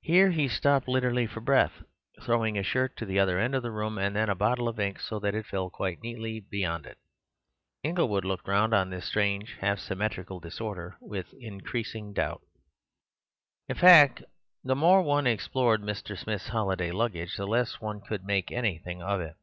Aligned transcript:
Here 0.00 0.30
he 0.30 0.48
stopped, 0.48 0.88
literally 0.88 1.26
for 1.26 1.40
breath—throwing 1.42 2.56
a 2.56 2.62
shirt 2.62 2.96
to 2.96 3.04
the 3.04 3.18
other 3.18 3.38
end 3.38 3.54
of 3.54 3.62
the 3.62 3.70
room, 3.70 3.98
and 3.98 4.16
then 4.16 4.30
a 4.30 4.34
bottle 4.34 4.66
of 4.66 4.80
ink 4.80 4.98
so 4.98 5.18
that 5.18 5.34
it 5.34 5.44
fell 5.44 5.68
quite 5.68 6.02
neatly 6.02 6.40
beyond 6.40 6.86
it. 6.86 6.96
Inglewood 7.82 8.24
looked 8.24 8.48
round 8.48 8.72
on 8.72 8.88
this 8.88 9.04
strange, 9.04 9.58
half 9.60 9.78
symmetrical 9.78 10.40
disorder 10.40 10.96
with 11.02 11.34
an 11.34 11.40
increasing 11.42 12.14
doubt. 12.14 12.40
In 13.68 13.76
fact, 13.76 14.22
the 14.64 14.74
more 14.74 15.02
one 15.02 15.26
explored 15.26 15.82
Mr. 15.82 16.16
Smith's 16.16 16.48
holiday 16.48 16.90
luggage, 16.90 17.36
the 17.36 17.46
less 17.46 17.78
one 17.78 18.00
could 18.00 18.24
make 18.24 18.50
anything 18.50 19.02
of 19.02 19.20
it. 19.20 19.36